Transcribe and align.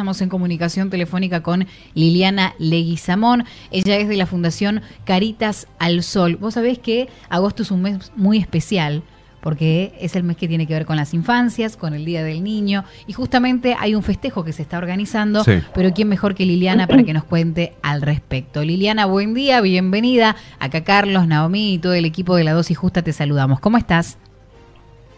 estamos 0.00 0.22
en 0.22 0.30
comunicación 0.30 0.88
telefónica 0.88 1.42
con 1.42 1.66
Liliana 1.92 2.54
Leguizamón. 2.56 3.44
Ella 3.70 3.98
es 3.98 4.08
de 4.08 4.16
la 4.16 4.24
Fundación 4.24 4.80
Caritas 5.04 5.68
al 5.78 6.02
Sol. 6.02 6.36
Vos 6.36 6.54
sabés 6.54 6.78
que 6.78 7.10
agosto 7.28 7.62
es 7.62 7.70
un 7.70 7.82
mes 7.82 8.10
muy 8.16 8.38
especial 8.38 9.02
porque 9.42 9.92
es 10.00 10.16
el 10.16 10.22
mes 10.22 10.38
que 10.38 10.48
tiene 10.48 10.66
que 10.66 10.72
ver 10.72 10.86
con 10.86 10.96
las 10.96 11.12
infancias, 11.12 11.76
con 11.76 11.92
el 11.92 12.06
Día 12.06 12.24
del 12.24 12.42
Niño, 12.42 12.84
y 13.06 13.12
justamente 13.12 13.76
hay 13.78 13.94
un 13.94 14.02
festejo 14.02 14.42
que 14.42 14.52
se 14.52 14.62
está 14.62 14.78
organizando, 14.78 15.42
pero 15.74 15.92
¿quién 15.92 16.08
mejor 16.08 16.34
que 16.34 16.46
Liliana 16.46 16.86
para 16.86 17.02
que 17.02 17.12
nos 17.12 17.24
cuente 17.24 17.74
al 17.82 18.00
respecto? 18.00 18.62
Liliana, 18.62 19.04
buen 19.04 19.34
día, 19.34 19.60
bienvenida. 19.60 20.36
Acá 20.58 20.82
Carlos, 20.82 21.26
Naomi 21.26 21.74
y 21.74 21.78
todo 21.78 21.92
el 21.92 22.06
equipo 22.06 22.36
de 22.36 22.44
La 22.44 22.52
Dosis 22.52 22.78
Justa 22.78 23.02
te 23.02 23.12
saludamos. 23.12 23.60
¿Cómo 23.60 23.76
estás? 23.76 24.18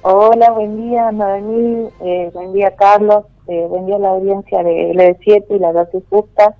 Hola, 0.04 0.50
buen 0.50 0.76
día, 0.76 1.12
Noemí, 1.12 1.88
eh, 2.04 2.30
buen 2.34 2.52
día, 2.52 2.74
Carlos, 2.74 3.24
eh, 3.48 3.66
buen 3.68 3.86
día 3.86 3.96
a 3.96 4.00
la 4.00 4.10
audiencia 4.10 4.62
de 4.62 4.92
L7 4.92 5.46
y 5.50 5.58
la 5.58 5.72
dosis 5.72 6.02
justa. 6.08 6.56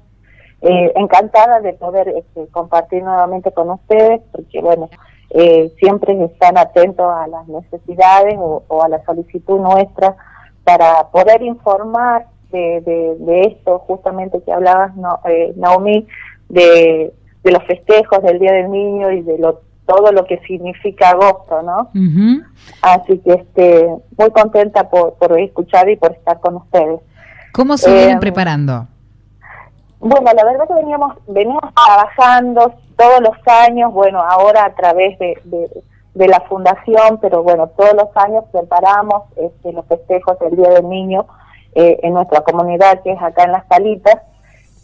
Eh, 0.61 0.93
encantada 0.95 1.61
de 1.61 1.73
poder 1.73 2.09
este, 2.09 2.47
compartir 2.49 3.03
nuevamente 3.03 3.51
con 3.53 3.71
ustedes, 3.71 4.21
porque 4.31 4.61
bueno, 4.61 4.89
eh, 5.31 5.73
siempre 5.79 6.13
están 6.25 6.57
atentos 6.57 7.07
a 7.11 7.27
las 7.27 7.49
necesidades 7.49 8.37
o, 8.39 8.83
a 8.83 8.89
la 8.89 9.05
solicitud 9.05 9.59
nuestra 9.59 10.17
para 10.63 11.11
poder 11.11 11.43
informar 11.43 12.27
de, 12.51 12.81
de, 13.19 13.41
esto, 13.41 13.81
justamente 13.81 14.43
que 14.43 14.53
hablabas, 14.53 14.95
no, 14.95 15.19
Naomi, 15.57 16.07
de, 16.49 17.13
de 17.43 17.51
los 17.51 17.65
festejos 17.65 18.23
del 18.23 18.39
Día 18.39 18.53
del 18.53 18.71
Niño 18.71 19.11
y 19.11 19.23
de 19.23 19.39
lo 19.39 19.63
todo 19.87 20.13
lo 20.13 20.25
que 20.25 20.39
significa 20.47 21.11
agosto, 21.11 21.63
¿no? 21.63 21.91
Así 22.83 23.19
que 23.19 23.33
este, 23.33 23.89
muy 24.17 24.31
contenta 24.31 24.89
por, 24.89 25.15
por 25.15 25.39
escuchar 25.39 25.89
y 25.89 25.97
por 25.97 26.13
estar 26.13 26.41
con 26.41 26.57
ustedes. 26.57 27.01
¿Cómo 27.53 27.77
se 27.77 27.93
vienen 27.93 28.17
eh, 28.17 28.21
preparando? 28.21 28.87
Bueno, 30.01 30.31
la 30.35 30.45
verdad 30.45 30.67
que 30.67 30.75
veníamos, 30.75 31.17
venimos 31.29 31.63
trabajando 31.75 32.75
todos 32.97 33.21
los 33.21 33.37
años, 33.47 33.93
bueno, 33.93 34.21
ahora 34.21 34.65
a 34.65 34.75
través 34.75 35.19
de, 35.19 35.39
de, 36.15 36.29
la 36.29 36.41
fundación, 36.49 37.19
pero 37.21 37.43
bueno, 37.43 37.69
todos 37.69 37.95
los 37.95 38.17
años 38.17 38.45
preparamos 38.53 39.25
este, 39.37 39.73
los 39.73 39.87
festejos 39.87 40.39
del 40.39 40.57
Día 40.57 40.71
del 40.71 40.89
Niño 40.89 41.27
eh, 41.75 41.99
en 42.03 42.15
nuestra 42.15 42.41
comunidad, 42.43 43.03
que 43.03 43.13
es 43.13 43.23
acá 43.23 43.45
en 43.45 43.53
Las 43.53 43.65
Palitas. 43.67 44.19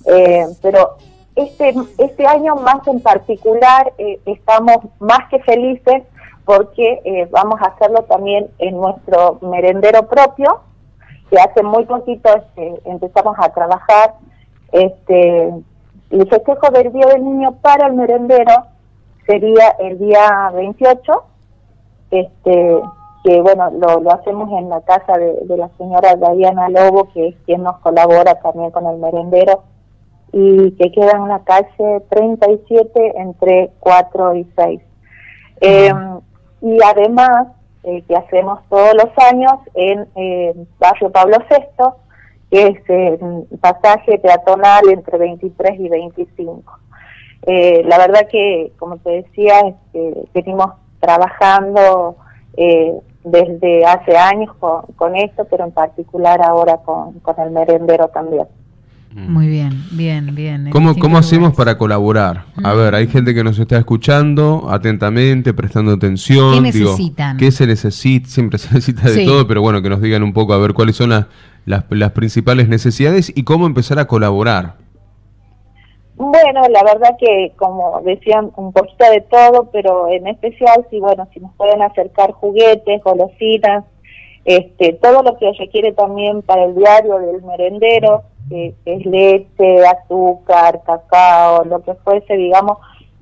Eh, 0.06 0.46
pero 0.62 0.96
este, 1.38 1.72
este 1.98 2.26
año 2.26 2.56
más 2.56 2.86
en 2.88 3.00
particular 3.00 3.92
eh, 3.96 4.20
estamos 4.26 4.78
más 4.98 5.28
que 5.30 5.38
felices 5.40 6.02
porque 6.44 7.00
eh, 7.04 7.28
vamos 7.30 7.60
a 7.60 7.66
hacerlo 7.66 8.02
también 8.04 8.48
en 8.58 8.76
nuestro 8.76 9.38
merendero 9.42 10.08
propio, 10.08 10.62
que 11.30 11.38
hace 11.38 11.62
muy 11.62 11.84
poquito 11.84 12.28
este, 12.34 12.80
empezamos 12.86 13.36
a 13.38 13.50
trabajar 13.50 14.14
este, 14.72 15.52
el 16.10 16.28
festejo 16.28 16.70
del 16.72 16.92
Día 16.92 17.06
del 17.06 17.24
Niño 17.24 17.52
para 17.60 17.86
el 17.86 17.94
merendero 17.94 18.64
sería 19.26 19.76
el 19.78 19.98
día 19.98 20.50
28, 20.54 21.24
este, 22.10 22.80
que 23.22 23.40
bueno, 23.42 23.70
lo, 23.78 24.00
lo 24.00 24.12
hacemos 24.12 24.50
en 24.58 24.70
la 24.70 24.80
casa 24.80 25.18
de, 25.18 25.40
de 25.42 25.56
la 25.56 25.68
señora 25.76 26.16
Diana 26.16 26.68
Lobo, 26.70 27.10
que 27.12 27.28
es 27.28 27.36
quien 27.44 27.62
nos 27.62 27.78
colabora 27.80 28.40
también 28.40 28.70
con 28.70 28.86
el 28.86 28.96
merendero 28.96 29.62
y 30.32 30.72
que 30.72 30.92
queda 30.92 31.12
en 31.12 31.28
la 31.28 31.40
calle 31.40 32.00
37 32.10 33.14
entre 33.16 33.70
4 33.80 34.34
y 34.34 34.46
6. 34.56 34.80
Eh, 35.60 35.92
y 36.60 36.78
además, 36.84 37.48
eh, 37.84 38.02
que 38.06 38.16
hacemos 38.16 38.60
todos 38.68 38.92
los 38.94 39.26
años 39.30 39.52
en 39.74 40.06
eh, 40.16 40.54
Barrio 40.78 41.10
Pablo 41.10 41.38
VI, 41.50 41.84
que 42.50 42.66
es 42.66 42.90
el 42.90 43.46
pasaje 43.60 44.18
peatonal 44.18 44.88
entre 44.90 45.18
23 45.18 45.80
y 45.80 45.88
25. 45.88 46.78
la 47.46 47.98
verdad 47.98 48.26
que, 48.30 48.72
como 48.78 48.98
te 48.98 49.10
decía, 49.22 49.60
este, 49.60 50.28
venimos 50.34 50.72
trabajando 51.00 52.16
desde 53.22 53.84
hace 53.84 54.16
años 54.16 54.54
con, 54.58 54.82
con, 54.96 55.14
esto, 55.14 55.44
pero 55.44 55.64
en 55.64 55.72
particular 55.72 56.40
ahora 56.42 56.78
con, 56.78 57.20
con 57.20 57.38
el 57.40 57.50
merendero 57.50 58.08
también. 58.08 58.46
Mm. 59.14 59.32
Muy 59.32 59.48
bien, 59.48 59.84
bien, 59.92 60.34
bien. 60.34 60.70
¿Cómo, 60.70 60.94
¿cómo 60.98 61.16
hacemos 61.16 61.54
para 61.54 61.78
colaborar? 61.78 62.44
A 62.62 62.74
ver, 62.74 62.94
hay 62.94 63.06
gente 63.06 63.34
que 63.34 63.42
nos 63.42 63.58
está 63.58 63.78
escuchando 63.78 64.66
atentamente, 64.70 65.54
prestando 65.54 65.92
atención. 65.92 66.54
¿Qué 66.54 66.60
necesitan? 66.60 67.36
¿Qué 67.38 67.50
se 67.50 67.66
necesita? 67.66 68.28
Siempre 68.28 68.58
se 68.58 68.74
necesita 68.74 69.10
de 69.10 69.24
todo, 69.24 69.46
pero 69.46 69.62
bueno, 69.62 69.80
que 69.80 69.88
nos 69.88 70.02
digan 70.02 70.22
un 70.22 70.32
poco 70.32 70.52
a 70.52 70.58
ver 70.58 70.74
cuáles 70.74 70.96
son 70.96 71.10
las, 71.10 71.26
las, 71.64 72.12
principales 72.12 72.68
necesidades 72.68 73.32
y 73.34 73.44
cómo 73.44 73.66
empezar 73.66 73.98
a 73.98 74.06
colaborar. 74.06 74.74
Bueno, 76.16 76.62
la 76.70 76.82
verdad 76.82 77.16
que, 77.18 77.52
como 77.56 78.02
decían, 78.04 78.50
un 78.56 78.72
poquito 78.72 79.04
de 79.10 79.20
todo, 79.22 79.70
pero 79.72 80.08
en 80.08 80.26
especial, 80.26 80.84
si 80.90 80.98
bueno, 80.98 81.28
si 81.32 81.40
nos 81.40 81.54
pueden 81.54 81.80
acercar 81.80 82.32
juguetes, 82.32 83.02
golosinas, 83.02 83.84
este, 84.44 84.94
todo 84.94 85.22
lo 85.22 85.38
que 85.38 85.52
requiere 85.58 85.92
también 85.92 86.42
para 86.42 86.64
el 86.64 86.74
diario 86.74 87.18
del 87.18 87.42
merendero, 87.42 88.24
que 88.48 88.74
es 88.84 89.06
leche, 89.06 89.86
azúcar, 89.86 90.82
cacao, 90.84 91.64
lo 91.64 91.82
que 91.82 91.94
fuese, 91.94 92.36
digamos, 92.36 92.78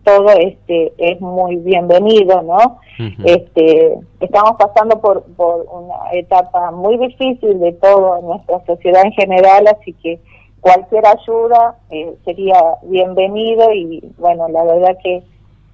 todo 0.06 0.30
este 0.30 0.92
es 0.98 1.20
muy 1.20 1.56
bienvenido, 1.56 2.40
¿no? 2.42 2.78
Este 3.24 3.98
estamos 4.20 4.52
pasando 4.56 5.00
por, 5.00 5.24
por 5.34 5.66
una 5.70 6.12
etapa 6.12 6.70
muy 6.70 6.96
difícil 6.96 7.58
de 7.58 7.72
todo 7.72 8.18
en 8.18 8.26
nuestra 8.26 8.64
sociedad 8.64 9.04
en 9.04 9.12
general, 9.12 9.66
así 9.66 9.92
que 9.94 10.20
cualquier 10.60 11.04
ayuda 11.06 11.76
eh, 11.90 12.14
sería 12.24 12.58
bienvenido 12.84 13.72
y 13.72 14.00
bueno, 14.16 14.48
la 14.48 14.62
verdad 14.62 14.96
que 15.02 15.22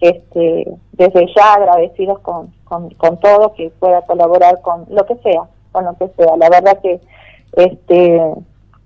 este 0.00 0.66
desde 0.92 1.26
ya 1.36 1.54
agradecidos 1.54 2.18
con, 2.20 2.52
con, 2.64 2.88
con 2.94 3.20
todo 3.20 3.52
que 3.52 3.70
pueda 3.78 4.00
colaborar 4.02 4.62
con 4.62 4.86
lo 4.88 5.04
que 5.04 5.16
sea, 5.16 5.42
con 5.72 5.84
lo 5.84 5.94
que 5.98 6.08
sea. 6.16 6.36
La 6.38 6.48
verdad 6.48 6.80
que 6.82 7.00
este 7.52 8.20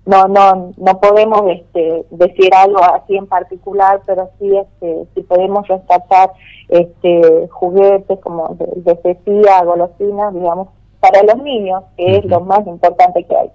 no 0.07 0.27
no 0.27 0.73
no 0.77 0.99
podemos 0.99 1.41
este, 1.49 2.05
decir 2.11 2.53
algo 2.55 2.81
así 2.83 3.15
en 3.15 3.27
particular 3.27 4.01
pero 4.05 4.29
sí 4.39 4.57
este 4.57 5.05
si 5.13 5.21
podemos 5.21 5.67
rescatar 5.67 6.31
este 6.69 7.47
juguetes 7.51 8.17
como 8.19 8.55
de, 8.55 8.65
de 8.83 9.63
golosinas 9.65 10.33
digamos 10.33 10.69
para 10.99 11.21
los 11.23 11.43
niños 11.43 11.83
que 11.95 12.17
es 12.17 12.25
lo 12.25 12.39
más 12.41 12.65
importante 12.65 13.23
que 13.23 13.35
hay. 13.35 13.51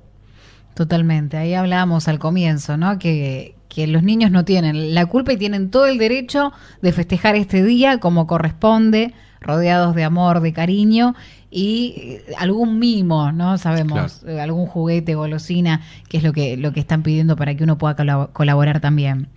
Totalmente 0.75 1.37
ahí 1.37 1.55
hablábamos 1.55 2.07
al 2.07 2.19
comienzo 2.19 2.77
no 2.77 2.99
que 2.99 3.55
que 3.73 3.87
los 3.87 4.03
niños 4.03 4.31
no 4.31 4.45
tienen 4.45 4.95
la 4.95 5.07
culpa 5.07 5.33
y 5.33 5.39
tienen 5.39 5.71
todo 5.71 5.87
el 5.87 5.97
derecho 5.97 6.53
de 6.83 6.93
festejar 6.93 7.37
este 7.37 7.63
día 7.63 8.01
como 8.01 8.27
corresponde 8.27 9.15
rodeados 9.41 9.95
de 9.95 10.05
amor, 10.05 10.41
de 10.41 10.53
cariño 10.53 11.15
y 11.51 12.23
eh, 12.29 12.35
algún 12.39 12.79
mimo, 12.79 13.33
¿no? 13.33 13.57
Sabemos, 13.57 14.25
eh, 14.25 14.41
algún 14.41 14.67
juguete, 14.67 15.15
golosina, 15.15 15.81
que 16.09 16.19
es 16.19 16.23
lo 16.23 16.33
que, 16.33 16.57
lo 16.57 16.73
que 16.73 16.81
están 16.81 17.03
pidiendo 17.03 17.35
para 17.35 17.55
que 17.55 17.65
uno 17.65 17.79
pueda 17.79 17.97
colaborar 18.33 18.81
también. 18.81 19.29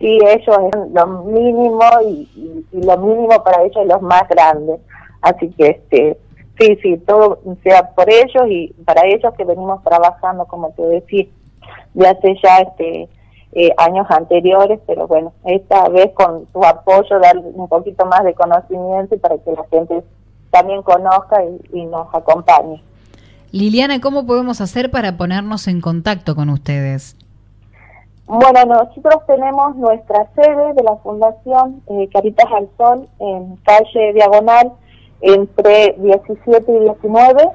Sí, 0.00 0.18
ellos 0.20 0.56
es 0.72 0.92
lo 0.92 1.06
mínimo 1.24 1.84
y, 2.06 2.28
lo 2.72 2.98
mínimo 2.98 3.42
para 3.44 3.62
ellos 3.62 3.76
es 3.80 3.88
lo 3.88 4.00
más 4.00 4.28
grande. 4.28 4.74
Así 5.22 5.50
que, 5.56 5.68
este 5.68 6.18
sí, 6.58 6.78
sí, 6.82 6.96
todo 7.06 7.40
sea 7.62 7.94
por 7.94 8.10
ellos 8.10 8.44
y 8.48 8.74
para 8.84 9.06
ellos 9.06 9.32
que 9.36 9.44
venimos 9.44 9.82
trabajando, 9.82 10.46
como 10.46 10.70
te 10.70 10.82
decía, 10.82 11.26
de 11.94 12.08
hace 12.08 12.36
ya 12.42 12.58
este 12.58 13.08
eh, 13.56 13.70
años 13.76 14.06
anteriores, 14.10 14.80
pero 14.86 15.06
bueno, 15.06 15.32
esta 15.44 15.88
vez 15.88 16.12
con 16.14 16.44
tu 16.46 16.64
apoyo, 16.64 17.20
dar 17.20 17.38
un 17.38 17.68
poquito 17.68 18.04
más 18.04 18.24
de 18.24 18.34
conocimiento 18.34 19.14
y 19.14 19.18
para 19.18 19.38
que 19.38 19.52
la 19.52 19.64
gente 19.70 20.02
también 20.50 20.82
conozca 20.82 21.42
y, 21.72 21.84
nos 21.86 22.12
acompañe. 22.12 22.82
Liliana, 23.52 24.00
¿cómo 24.00 24.26
podemos 24.26 24.60
hacer 24.60 24.90
para 24.90 25.16
ponernos 25.16 25.68
en 25.68 25.80
contacto 25.80 26.34
con 26.34 26.50
ustedes? 26.50 27.16
Bueno, 28.26 28.64
nosotros 28.64 29.24
tenemos 29.26 29.76
nuestra 29.76 30.26
sede 30.34 30.74
de 30.74 30.82
la 30.82 30.96
Fundación 30.96 31.82
eh, 31.88 32.08
Caritas 32.12 32.46
al 32.52 32.68
Sol 32.76 33.08
en 33.20 33.56
calle 33.64 34.14
Diagonal 34.14 34.72
entre 35.20 35.94
17 35.98 36.72
y 36.72 36.80
19, 36.80 37.48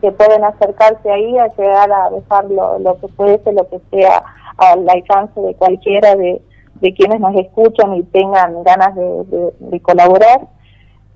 que 0.00 0.12
pueden 0.12 0.44
acercarse 0.44 1.10
ahí 1.10 1.38
a 1.38 1.48
llegar 1.48 1.92
a 1.92 2.10
dejar 2.10 2.44
lo, 2.50 2.78
lo 2.78 2.98
que 3.00 3.08
puede 3.08 3.42
ser, 3.42 3.54
lo 3.54 3.68
que 3.68 3.80
sea 3.90 4.22
al 4.56 4.88
alcance 4.88 5.40
de 5.40 5.54
cualquiera 5.54 6.14
de, 6.16 6.42
quienes 6.96 7.20
nos 7.20 7.34
escuchan 7.36 7.94
y 7.94 8.02
tengan 8.04 8.62
ganas 8.62 8.94
de, 8.94 9.80
colaborar, 9.80 10.48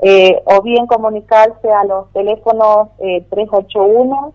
eh, 0.01 0.43
o 0.45 0.63
bien 0.63 0.87
comunicarse 0.87 1.71
a 1.71 1.85
los 1.85 2.13
teléfonos 2.13 2.89
eh, 2.99 3.25
381 3.31 4.33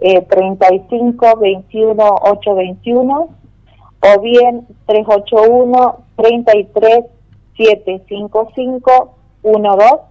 eh, 0.00 0.22
35 0.22 1.38
21 1.38 2.04
821 2.04 3.28
o 4.00 4.20
bien 4.20 4.66
381 4.86 5.96
33 6.16 7.04
755 7.56 9.14
12 9.42 10.08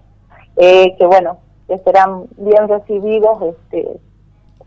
eh, 0.57 0.95
que 0.97 1.05
bueno, 1.05 1.37
que 1.67 1.77
serán 1.79 2.25
bien 2.37 2.67
recibidos 2.67 3.41
este, 3.41 3.99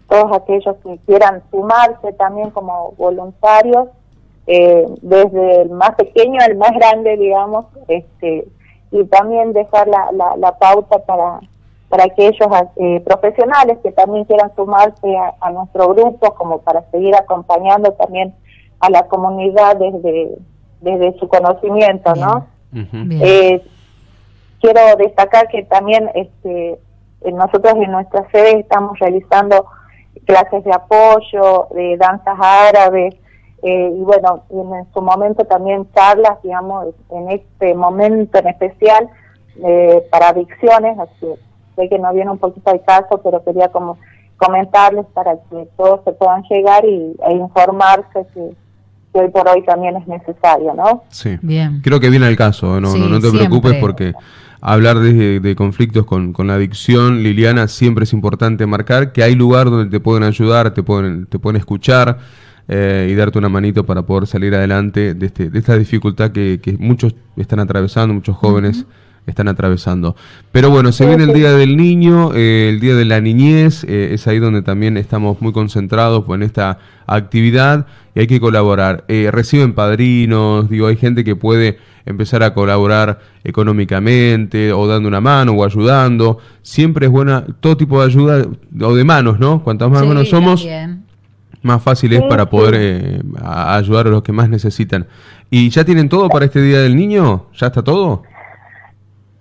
todos 0.08 0.36
aquellos 0.36 0.76
que 0.82 0.98
quieran 1.06 1.42
sumarse 1.50 2.12
también 2.14 2.50
como 2.50 2.92
voluntarios, 2.98 3.88
eh, 4.46 4.84
desde 5.02 5.62
el 5.62 5.70
más 5.70 5.94
pequeño 5.94 6.40
al 6.42 6.56
más 6.56 6.72
grande, 6.72 7.16
digamos, 7.16 7.66
este, 7.86 8.48
y 8.90 9.04
también 9.04 9.52
dejar 9.52 9.86
la, 9.86 10.10
la, 10.36 10.58
pauta 10.58 10.98
para, 11.04 11.38
para 11.88 12.04
aquellos 12.04 12.48
eh, 12.76 13.00
profesionales 13.04 13.78
que 13.84 13.92
también 13.92 14.24
quieran 14.24 14.52
sumarse 14.56 15.16
a, 15.40 15.50
nuestro 15.52 15.94
grupo, 15.94 16.34
como 16.34 16.58
para 16.58 16.82
seguir 16.90 17.14
acompañando 17.14 17.92
también 17.92 18.34
a 18.80 18.90
la 18.90 19.06
comunidad 19.06 19.76
desde, 19.76 20.36
desde 20.80 21.18
su 21.20 21.28
conocimiento, 21.28 22.14
¿no? 22.16 22.46
Eh, 22.72 23.62
quiero 24.60 24.80
destacar 24.96 25.46
que 25.48 25.62
también 25.64 26.10
este, 26.14 26.78
nosotros 27.32 27.74
en 27.76 27.90
nuestra 27.90 28.28
sede 28.30 28.60
estamos 28.60 28.98
realizando 28.98 29.66
clases 30.26 30.64
de 30.64 30.72
apoyo, 30.72 31.68
de 31.74 31.96
danzas 31.96 32.38
árabes, 32.38 33.14
eh, 33.62 33.92
y 33.94 34.00
bueno, 34.00 34.44
en 34.50 34.92
su 34.92 35.02
momento 35.02 35.44
también 35.44 35.86
charlas, 35.94 36.42
digamos, 36.42 36.94
en 37.10 37.30
este 37.30 37.74
momento 37.74 38.38
en 38.38 38.48
especial 38.48 39.08
eh, 39.62 40.02
para 40.10 40.30
adicciones, 40.30 40.98
así 40.98 41.26
sé 41.76 41.88
que 41.88 41.98
no 41.98 42.12
viene 42.12 42.30
un 42.30 42.38
poquito 42.38 42.70
al 42.70 42.82
caso, 42.84 43.20
pero 43.22 43.42
quería 43.44 43.68
como 43.68 43.98
comentarles 44.36 45.06
para 45.12 45.34
que 45.34 45.68
todos 45.76 46.00
se 46.04 46.12
puedan 46.12 46.42
llegar 46.44 46.84
y, 46.84 47.14
e 47.26 47.32
informarse 47.32 48.26
que, 48.32 48.50
hoy 49.12 49.28
por 49.30 49.48
hoy 49.48 49.62
también 49.64 49.96
es 49.96 50.06
necesario, 50.06 50.72
¿no? 50.74 51.02
Sí, 51.08 51.36
bien. 51.42 51.80
Creo 51.82 52.00
que 52.00 52.10
viene 52.10 52.26
al 52.26 52.36
caso, 52.36 52.80
no, 52.80 52.94
no, 52.94 53.20
te 53.20 53.30
preocupes 53.30 53.74
porque 53.80 54.14
hablar 54.60 54.98
de, 54.98 55.54
conflictos 55.56 56.04
con, 56.04 56.32
con, 56.32 56.46
la 56.46 56.54
adicción, 56.54 57.22
Liliana, 57.22 57.68
siempre 57.68 58.04
es 58.04 58.12
importante 58.12 58.66
marcar 58.66 59.12
que 59.12 59.22
hay 59.22 59.34
lugar 59.34 59.70
donde 59.70 59.90
te 59.90 60.00
pueden 60.00 60.22
ayudar, 60.22 60.74
te 60.74 60.82
pueden, 60.82 61.26
te 61.26 61.38
pueden 61.38 61.56
escuchar 61.56 62.18
eh, 62.68 63.08
y 63.10 63.14
darte 63.14 63.38
una 63.38 63.48
manito 63.48 63.84
para 63.84 64.02
poder 64.02 64.28
salir 64.28 64.54
adelante 64.54 65.14
de, 65.14 65.26
este, 65.26 65.50
de 65.50 65.58
esta 65.58 65.76
dificultad 65.76 66.30
que, 66.30 66.76
muchos 66.78 67.14
están 67.36 67.58
atravesando, 67.58 68.14
muchos 68.14 68.36
jóvenes 68.36 68.86
están 69.30 69.48
atravesando. 69.48 70.16
Pero 70.52 70.70
bueno, 70.70 70.92
se 70.92 71.06
viene 71.06 71.24
el 71.24 71.32
Día 71.32 71.52
del 71.52 71.76
Niño, 71.76 72.32
eh, 72.34 72.68
el 72.68 72.80
Día 72.80 72.94
de 72.94 73.04
la 73.04 73.20
Niñez, 73.20 73.84
eh, 73.84 74.10
es 74.12 74.26
ahí 74.26 74.38
donde 74.38 74.62
también 74.62 74.96
estamos 74.96 75.40
muy 75.40 75.52
concentrados 75.52 76.24
en 76.28 76.42
esta 76.42 76.78
actividad 77.06 77.86
y 78.14 78.20
hay 78.20 78.26
que 78.26 78.40
colaborar. 78.40 79.04
reciben 79.08 79.72
padrinos, 79.72 80.68
digo, 80.68 80.86
hay 80.88 80.96
gente 80.96 81.24
que 81.24 81.36
puede 81.36 81.78
empezar 82.06 82.42
a 82.42 82.54
colaborar 82.54 83.20
económicamente 83.44 84.72
o 84.72 84.86
dando 84.86 85.08
una 85.08 85.20
mano 85.20 85.52
o 85.52 85.64
ayudando. 85.64 86.38
Siempre 86.62 87.06
es 87.06 87.12
buena 87.12 87.44
todo 87.60 87.76
tipo 87.76 88.00
de 88.00 88.06
ayuda 88.06 88.46
o 88.80 88.94
de 88.94 89.04
manos, 89.04 89.38
¿no? 89.38 89.62
Cuantas 89.62 89.90
más 89.90 90.06
manos 90.06 90.28
somos, 90.28 90.66
más 91.62 91.82
fácil 91.82 92.12
es 92.12 92.22
para 92.22 92.48
poder 92.48 92.74
eh, 92.76 93.22
ayudar 93.42 94.06
a 94.06 94.10
los 94.10 94.22
que 94.22 94.32
más 94.32 94.48
necesitan. 94.48 95.06
¿Y 95.50 95.68
ya 95.70 95.84
tienen 95.84 96.08
todo 96.08 96.28
para 96.28 96.44
este 96.44 96.62
Día 96.62 96.80
del 96.80 96.96
Niño? 96.96 97.46
¿Ya 97.56 97.68
está 97.68 97.82
todo? 97.82 98.22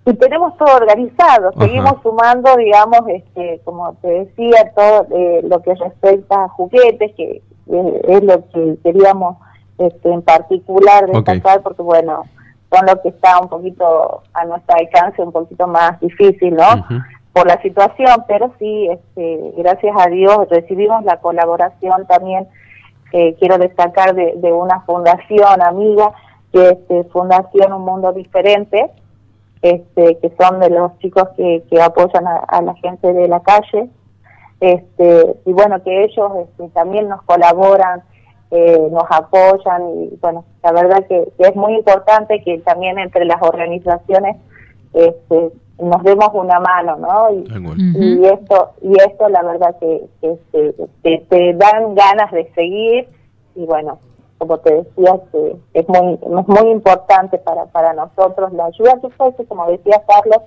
Y 0.06 0.14
tenemos 0.14 0.56
todo 0.56 0.76
organizado, 0.76 1.52
seguimos 1.58 2.02
sumando, 2.02 2.56
digamos, 2.56 3.00
este, 3.08 3.60
como 3.64 3.92
te 4.00 4.08
decía, 4.08 4.72
todo 4.74 5.06
eh, 5.14 5.40
lo 5.44 5.60
que 5.60 5.74
respecta 5.74 6.44
a 6.44 6.48
juguetes, 6.48 7.14
que 7.16 7.42
es 7.66 8.22
lo 8.24 8.48
que 8.48 8.78
queríamos 8.82 9.36
este, 9.78 10.10
en 10.10 10.22
particular 10.22 11.06
destacar, 11.06 11.62
porque 11.62 11.82
bueno, 11.82 12.24
son 12.72 12.86
lo 12.86 13.00
que 13.02 13.10
está 13.10 13.38
un 13.40 13.48
poquito 13.48 14.22
a 14.32 14.44
nuestro 14.46 14.76
alcance, 14.76 15.22
un 15.22 15.32
poquito 15.32 15.66
más 15.66 16.00
difícil, 16.00 16.54
¿no? 16.54 16.86
por 17.32 17.46
la 17.46 17.60
situación, 17.62 18.24
pero 18.26 18.52
sí, 18.58 18.88
este, 18.90 19.52
gracias 19.56 19.94
a 19.98 20.08
Dios 20.08 20.48
recibimos 20.50 21.04
la 21.04 21.18
colaboración 21.18 22.06
también, 22.06 22.48
eh, 23.12 23.36
quiero 23.38 23.58
destacar, 23.58 24.14
de, 24.14 24.52
una 24.52 24.80
fundación 24.80 25.62
amiga, 25.62 26.12
que 26.52 26.62
es 26.62 26.72
este, 26.72 27.04
Fundación 27.04 27.72
Un 27.72 27.84
Mundo 27.84 28.12
Diferente, 28.12 28.90
este, 29.62 30.18
que 30.18 30.32
son 30.40 30.60
de 30.60 30.70
los 30.70 30.98
chicos 30.98 31.28
que, 31.36 31.62
que 31.70 31.80
apoyan 31.80 32.26
a, 32.26 32.62
la 32.62 32.74
gente 32.76 33.12
de 33.12 33.28
la 33.28 33.40
calle, 33.40 33.88
este, 34.60 35.36
y 35.44 35.52
bueno, 35.52 35.82
que 35.82 36.04
ellos 36.04 36.32
este, 36.42 36.68
también 36.70 37.08
nos 37.08 37.22
colaboran, 37.22 38.02
eh, 38.50 38.88
nos 38.90 39.04
apoyan, 39.10 39.82
y 39.90 40.18
bueno, 40.20 40.44
la 40.62 40.72
verdad 40.72 41.06
que, 41.08 41.28
que, 41.38 41.48
es 41.48 41.56
muy 41.56 41.74
importante 41.76 42.42
que 42.42 42.58
también 42.58 42.98
entre 42.98 43.24
las 43.24 43.40
organizaciones 43.42 44.36
este, 44.92 45.52
nos 45.80 46.02
demos 46.02 46.28
una 46.34 46.60
mano, 46.60 46.96
¿no? 46.96 47.30
Y, 47.32 48.24
esto, 48.24 48.72
y 48.82 48.92
esto 49.00 49.28
la 49.28 49.42
verdad 49.42 49.76
que, 49.80 50.02
que, 50.22 51.18
te 51.28 51.54
dan 51.54 51.94
ganas 51.94 52.30
de 52.32 52.50
seguir 52.54 53.08
y 53.54 53.64
bueno, 53.64 53.98
como 54.40 54.56
te 54.58 54.74
decía, 54.74 55.20
es 55.74 55.88
muy, 55.88 56.14
es 56.14 56.48
muy 56.48 56.70
importante 56.70 57.36
para, 57.36 57.66
para 57.66 57.92
nosotros 57.92 58.50
la 58.54 58.64
ayuda 58.64 58.98
que 59.02 59.10
fuese, 59.10 59.44
como 59.44 59.66
decía 59.66 60.02
Carlos, 60.08 60.40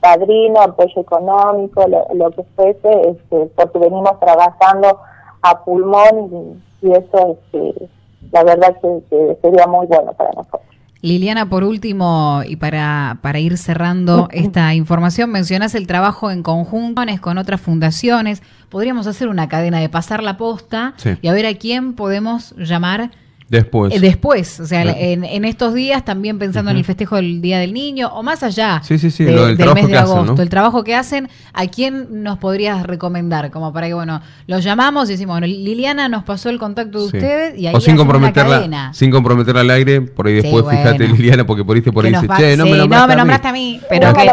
padrino, 0.00 0.62
apoyo 0.62 1.02
económico, 1.02 1.84
lo, 1.86 2.30
que 2.30 2.42
fuese, 2.56 3.10
este, 3.10 3.46
porque 3.56 3.78
venimos 3.78 4.18
trabajando 4.20 5.00
a 5.42 5.64
pulmón 5.64 6.62
y, 6.80 6.86
y 6.88 6.92
eso 6.92 7.36
este, 7.52 7.90
la 8.30 8.42
verdad 8.42 8.74
que 8.80 9.36
sería 9.42 9.66
muy 9.66 9.86
bueno 9.86 10.14
para 10.14 10.30
nosotros. 10.30 10.71
Liliana, 11.02 11.48
por 11.48 11.64
último, 11.64 12.42
y 12.46 12.56
para, 12.56 13.18
para 13.22 13.40
ir 13.40 13.58
cerrando 13.58 14.28
esta 14.30 14.72
información, 14.74 15.30
mencionas 15.30 15.74
el 15.74 15.88
trabajo 15.88 16.30
en 16.30 16.44
conjunto 16.44 17.02
con 17.20 17.38
otras 17.38 17.60
fundaciones. 17.60 18.42
Podríamos 18.68 19.08
hacer 19.08 19.28
una 19.28 19.48
cadena 19.48 19.80
de 19.80 19.88
pasar 19.88 20.22
la 20.22 20.36
posta 20.36 20.94
y 21.20 21.26
a 21.26 21.32
ver 21.32 21.46
a 21.46 21.54
quién 21.54 21.94
podemos 21.94 22.54
llamar 22.56 23.10
Después. 23.52 23.94
Eh, 23.94 24.00
después, 24.00 24.60
o 24.60 24.66
sea, 24.66 24.80
en, 24.80 25.44
estos 25.44 25.74
días 25.74 26.06
también 26.06 26.38
pensando 26.38 26.70
en 26.70 26.78
el 26.78 26.86
festejo 26.86 27.16
del 27.16 27.42
Día 27.42 27.58
del 27.58 27.74
Niño 27.74 28.08
o 28.08 28.22
más 28.22 28.42
allá 28.42 28.80
sí, 28.82 28.96
sí, 28.98 29.10
sí, 29.10 29.26
del 29.26 29.74
mes 29.74 29.88
de 29.88 29.98
agosto, 29.98 30.40
el 30.40 30.48
trabajo 30.48 30.82
que 30.84 30.94
hacen, 30.94 31.28
¿a 31.52 31.66
quién 31.66 32.22
nos 32.22 32.38
podrías 32.38 32.82
recomendar? 32.86 33.50
Como 33.50 33.70
para 33.70 33.88
que, 33.88 33.92
bueno, 33.92 34.22
los 34.46 34.64
llamamos 34.64 35.10
y 35.10 35.12
decimos, 35.12 35.34
bueno, 35.34 35.46
Liliana 35.46 36.08
nos 36.08 36.24
pasó 36.24 36.48
el 36.48 36.58
contacto 36.58 37.00
de 37.00 37.04
ustedes 37.04 37.58
y 37.58 37.66
ahí 37.66 37.74
o 37.74 37.80
sin 37.82 37.94
comprometerla, 37.94 38.90
sin 38.94 39.10
comprometerla 39.10 39.60
al 39.60 39.68
aire, 39.68 40.00
por 40.00 40.28
ahí 40.28 40.40
después 40.40 40.64
fíjate 40.66 41.06
Liliana, 41.08 41.46
porque 41.46 41.62
por 41.62 41.76
ahí 41.76 41.82
por 41.82 42.06
ahí 42.06 42.12
dice, 42.12 42.28
che, 42.34 42.56
no, 42.56 42.64
me 42.64 42.78
nombraste, 42.78 43.48
a 43.48 43.52
mí, 43.52 43.82
pero 43.86 44.14
que 44.14 44.30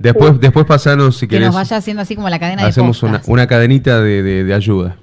después, 0.00 0.40
después 0.40 0.64
pasanos 0.64 1.18
si 1.18 1.26
que 1.26 1.36
querés. 1.36 1.48
nos 1.48 1.56
vaya 1.56 1.76
haciendo 1.76 2.00
así 2.00 2.16
como 2.16 2.30
la 2.30 2.38
cadena 2.38 2.66
hacemos 2.66 2.98
de 2.98 3.08
Hacemos 3.08 3.26
una, 3.26 3.30
una 3.30 3.46
cadenita 3.46 4.00
de, 4.00 4.22
de, 4.22 4.44
de 4.44 4.54
ayuda. 4.54 4.96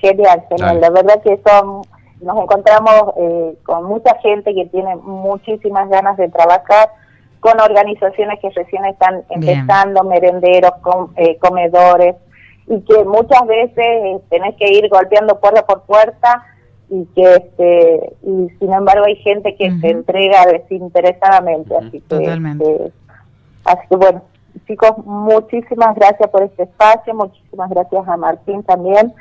Genial, 0.00 0.42
genial. 0.48 0.80
La 0.80 0.90
verdad 0.90 1.14
que 1.22 1.38
son 1.46 1.82
nos 2.20 2.36
encontramos 2.36 3.14
eh, 3.16 3.54
con 3.64 3.84
mucha 3.84 4.16
gente 4.18 4.54
que 4.54 4.66
tiene 4.66 4.96
muchísimas 4.96 5.88
ganas 5.88 6.16
de 6.16 6.28
trabajar 6.28 6.90
con 7.40 7.58
organizaciones 7.58 8.38
que 8.40 8.50
recién 8.50 8.84
están 8.84 9.24
empezando, 9.30 10.04
merenderos, 10.04 10.72
eh, 11.16 11.38
comedores, 11.38 12.16
y 12.66 12.80
que 12.82 13.04
muchas 13.04 13.46
veces 13.46 13.78
eh, 13.78 14.20
tenés 14.28 14.54
que 14.56 14.70
ir 14.72 14.88
golpeando 14.88 15.40
puerta 15.40 15.66
por 15.66 15.82
puerta 15.82 16.44
y 16.88 17.04
que 17.14 17.34
este 17.34 18.12
y 18.22 18.48
sin 18.58 18.72
embargo 18.72 19.06
hay 19.06 19.16
gente 19.16 19.56
que 19.56 19.70
se 19.80 19.90
entrega 19.90 20.44
desinteresadamente 20.46 21.76
así 21.76 22.00
que 22.00 22.16
este, 22.16 22.92
así 23.64 23.86
que 23.88 23.96
bueno 23.96 24.22
chicos 24.66 24.98
muchísimas 25.04 25.94
gracias 25.94 26.28
por 26.30 26.42
este 26.42 26.64
espacio 26.64 27.14
muchísimas 27.14 27.70
gracias 27.70 28.08
a 28.08 28.16
Martín 28.16 28.62
también 28.64 29.14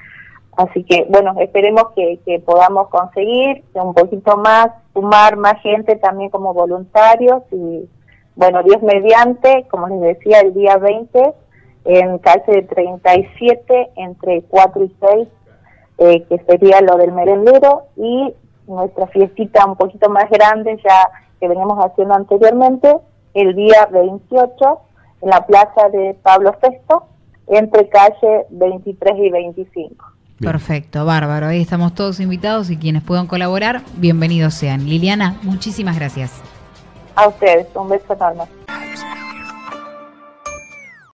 Así 0.59 0.83
que, 0.83 1.05
bueno, 1.07 1.35
esperemos 1.39 1.85
que, 1.95 2.19
podamos 2.45 2.89
conseguir 2.89 3.63
un 3.75 3.93
poquito 3.93 4.35
más, 4.35 4.67
sumar 4.93 5.37
más 5.37 5.61
gente 5.61 5.95
también 5.95 6.29
como 6.31 6.53
voluntarios 6.53 7.43
y, 7.49 7.87
bueno, 8.35 8.61
Dios 8.63 8.81
mediante, 8.81 9.65
como 9.71 9.87
les 9.87 10.17
decía, 10.17 10.41
el 10.41 10.53
día 10.53 10.75
20 10.75 11.33
en 11.85 12.17
calle 12.17 12.63
37 12.63 13.91
entre 13.95 14.41
4 14.49 14.83
y 14.83 14.95
6, 14.99 15.27
eh, 15.99 16.23
que 16.23 16.39
sería 16.39 16.81
lo 16.81 16.97
del 16.97 17.13
merendero 17.13 17.83
y 17.95 18.33
nuestra 18.67 19.07
fiestita 19.07 19.65
un 19.65 19.77
poquito 19.77 20.09
más 20.09 20.29
grande 20.29 20.77
ya 20.83 21.09
que 21.39 21.47
venimos 21.47 21.77
haciendo 21.85 22.15
anteriormente, 22.15 22.97
el 23.33 23.55
día 23.55 23.87
28 23.93 24.79
en 25.21 25.29
la 25.29 25.45
plaza 25.45 25.87
de 25.87 26.17
Pablo 26.21 26.53
VI 26.61 26.97
entre 27.47 27.87
calle 27.87 28.45
23 28.49 29.19
y 29.19 29.29
25. 29.29 30.18
Perfecto, 30.39 31.05
bárbaro. 31.05 31.47
Ahí 31.47 31.61
estamos 31.61 31.93
todos 31.93 32.19
invitados 32.19 32.69
y 32.69 32.77
quienes 32.77 33.03
puedan 33.03 33.27
colaborar, 33.27 33.81
bienvenidos 33.97 34.53
sean. 34.53 34.85
Liliana, 34.85 35.37
muchísimas 35.43 35.95
gracias. 35.95 36.41
A 37.15 37.27
ustedes, 37.27 37.67
un 37.75 37.89
beso 37.89 38.13
enorme. 38.13 38.43